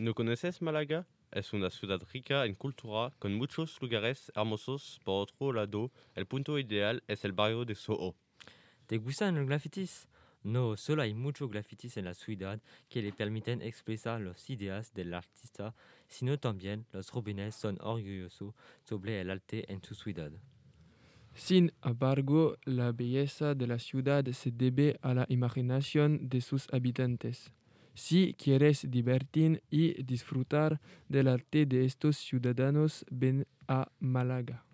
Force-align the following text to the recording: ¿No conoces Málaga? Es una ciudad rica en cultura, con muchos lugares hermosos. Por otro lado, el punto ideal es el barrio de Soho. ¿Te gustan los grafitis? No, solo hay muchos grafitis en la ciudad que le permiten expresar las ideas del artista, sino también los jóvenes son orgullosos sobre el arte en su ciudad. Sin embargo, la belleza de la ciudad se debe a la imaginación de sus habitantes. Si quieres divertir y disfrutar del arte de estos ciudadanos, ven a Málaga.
¿No 0.00 0.14
conoces 0.14 0.62
Málaga? 0.62 1.08
Es 1.32 1.52
una 1.52 1.70
ciudad 1.70 2.00
rica 2.12 2.46
en 2.46 2.54
cultura, 2.54 3.12
con 3.18 3.34
muchos 3.34 3.82
lugares 3.82 4.30
hermosos. 4.36 5.00
Por 5.02 5.22
otro 5.22 5.52
lado, 5.52 5.90
el 6.14 6.24
punto 6.24 6.56
ideal 6.56 7.02
es 7.08 7.24
el 7.24 7.32
barrio 7.32 7.64
de 7.64 7.74
Soho. 7.74 8.14
¿Te 8.86 8.98
gustan 8.98 9.34
los 9.34 9.46
grafitis? 9.46 10.06
No, 10.44 10.76
solo 10.76 11.02
hay 11.02 11.14
muchos 11.14 11.50
grafitis 11.50 11.96
en 11.96 12.04
la 12.04 12.14
ciudad 12.14 12.60
que 12.88 13.02
le 13.02 13.12
permiten 13.12 13.60
expresar 13.60 14.20
las 14.20 14.48
ideas 14.48 14.94
del 14.94 15.12
artista, 15.14 15.74
sino 16.06 16.38
también 16.38 16.86
los 16.92 17.10
jóvenes 17.10 17.56
son 17.56 17.76
orgullosos 17.80 18.54
sobre 18.84 19.20
el 19.20 19.30
arte 19.32 19.64
en 19.72 19.82
su 19.82 19.96
ciudad. 19.96 20.30
Sin 21.34 21.72
embargo, 21.82 22.56
la 22.64 22.92
belleza 22.92 23.56
de 23.56 23.66
la 23.66 23.80
ciudad 23.80 24.24
se 24.30 24.52
debe 24.52 24.96
a 25.02 25.12
la 25.12 25.26
imaginación 25.28 26.28
de 26.28 26.40
sus 26.40 26.72
habitantes. 26.72 27.50
Si 27.98 28.32
quieres 28.34 28.88
divertir 28.88 29.64
y 29.70 30.00
disfrutar 30.04 30.80
del 31.08 31.26
arte 31.26 31.66
de 31.66 31.84
estos 31.84 32.16
ciudadanos, 32.16 33.04
ven 33.10 33.44
a 33.66 33.90
Málaga. 33.98 34.67